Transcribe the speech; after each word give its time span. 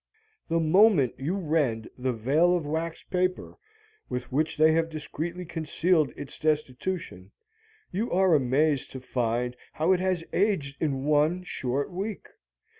The 0.49 0.59
moment 0.59 1.13
you 1.19 1.35
rend 1.37 1.87
the 1.95 2.11
veil 2.11 2.55
of 2.57 2.65
wax 2.65 3.03
paper 3.03 3.55
with 4.09 4.31
which 4.31 4.57
they 4.57 4.71
have 4.71 4.89
discreetly 4.89 5.45
concealed 5.45 6.09
its 6.17 6.39
destitution, 6.39 7.29
you 7.91 8.09
are 8.09 8.33
amazed 8.33 8.89
to 8.93 8.99
find 8.99 9.55
how 9.73 9.91
it 9.93 9.99
has 9.99 10.23
aged 10.33 10.81
in 10.81 11.03
one 11.03 11.43
short 11.43 11.91
week. 11.91 12.29